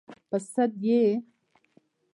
_په 0.29 0.37
سد 0.51 0.73
يې؟ 0.87 1.01